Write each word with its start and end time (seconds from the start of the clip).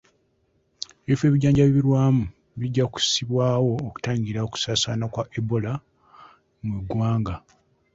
Ebifo 1.05 1.23
ebijjanjabirwamu 1.25 2.23
bijja 2.59 2.85
kussibwawo 2.93 3.71
okutangira 3.87 4.39
okusaasaana 4.47 5.05
kwa 5.13 5.23
Ebola 5.37 5.73
mu 6.67 6.77
ggwanga. 6.83 7.35